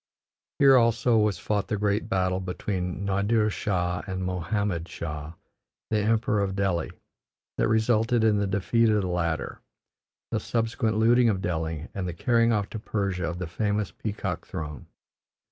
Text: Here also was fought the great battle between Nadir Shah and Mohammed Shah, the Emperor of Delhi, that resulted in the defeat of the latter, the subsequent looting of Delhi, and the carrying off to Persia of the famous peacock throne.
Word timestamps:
Here 0.57 0.77
also 0.77 1.19
was 1.19 1.37
fought 1.37 1.67
the 1.67 1.77
great 1.77 2.09
battle 2.09 2.39
between 2.39 3.05
Nadir 3.05 3.51
Shah 3.51 4.01
and 4.07 4.23
Mohammed 4.23 4.87
Shah, 4.89 5.33
the 5.91 5.99
Emperor 5.99 6.41
of 6.41 6.55
Delhi, 6.55 6.89
that 7.59 7.67
resulted 7.67 8.23
in 8.23 8.37
the 8.37 8.47
defeat 8.47 8.89
of 8.89 9.03
the 9.03 9.07
latter, 9.07 9.59
the 10.31 10.39
subsequent 10.39 10.97
looting 10.97 11.29
of 11.29 11.39
Delhi, 11.39 11.87
and 11.93 12.07
the 12.07 12.13
carrying 12.13 12.51
off 12.51 12.67
to 12.71 12.79
Persia 12.79 13.25
of 13.29 13.37
the 13.37 13.45
famous 13.45 13.91
peacock 13.91 14.47
throne. 14.47 14.87